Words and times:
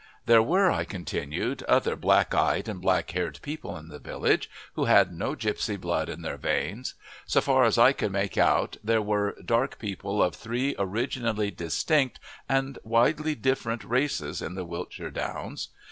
There 0.25 0.41
were, 0.41 0.71
I 0.71 0.83
continued, 0.83 1.61
other 1.69 1.95
black 1.95 2.33
eyed 2.33 2.67
and 2.67 2.81
black 2.81 3.11
haired 3.11 3.37
people 3.43 3.77
in 3.77 3.89
the 3.89 3.99
villages 3.99 4.47
who 4.73 4.85
had 4.85 5.13
no 5.13 5.35
gipsy 5.35 5.75
blood 5.77 6.09
in 6.09 6.23
their 6.23 6.37
veins. 6.37 6.95
So 7.27 7.39
far 7.39 7.65
as 7.65 7.77
I 7.77 7.93
could 7.93 8.11
make 8.11 8.35
out 8.35 8.77
there 8.83 8.99
were 8.99 9.37
dark 9.45 9.77
people 9.77 10.23
of 10.23 10.33
three 10.33 10.73
originally 10.79 11.51
distinct 11.51 12.19
and 12.49 12.79
widely 12.83 13.35
different 13.35 13.83
races 13.83 14.41
in 14.41 14.55
the 14.55 14.65
Wiltshire 14.65 15.11
Downs. 15.11 15.67